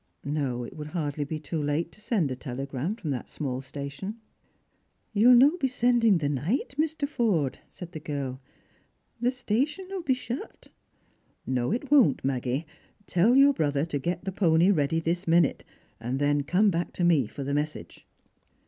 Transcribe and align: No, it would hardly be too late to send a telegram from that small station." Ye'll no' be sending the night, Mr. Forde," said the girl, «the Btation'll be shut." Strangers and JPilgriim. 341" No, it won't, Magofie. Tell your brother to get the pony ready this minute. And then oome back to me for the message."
No, 0.25 0.63
it 0.63 0.75
would 0.75 0.87
hardly 0.87 1.23
be 1.25 1.37
too 1.37 1.61
late 1.61 1.91
to 1.91 2.01
send 2.01 2.31
a 2.31 2.35
telegram 2.35 2.95
from 2.95 3.11
that 3.11 3.29
small 3.29 3.61
station." 3.61 4.19
Ye'll 5.13 5.35
no' 5.35 5.57
be 5.57 5.67
sending 5.67 6.17
the 6.17 6.27
night, 6.27 6.73
Mr. 6.75 7.07
Forde," 7.07 7.59
said 7.69 7.91
the 7.91 7.99
girl, 7.99 8.41
«the 9.21 9.29
Btation'll 9.29 10.01
be 10.03 10.15
shut." 10.15 10.69
Strangers 10.71 10.73
and 11.45 11.55
JPilgriim. 11.55 11.55
341" 11.55 11.55
No, 11.55 11.71
it 11.71 11.91
won't, 11.91 12.23
Magofie. 12.23 12.65
Tell 13.05 13.35
your 13.35 13.53
brother 13.53 13.85
to 13.85 13.99
get 13.99 14.25
the 14.25 14.31
pony 14.31 14.71
ready 14.71 14.99
this 14.99 15.27
minute. 15.27 15.63
And 15.99 16.17
then 16.17 16.41
oome 16.45 16.71
back 16.71 16.93
to 16.93 17.03
me 17.03 17.27
for 17.27 17.43
the 17.43 17.53
message." 17.53 18.07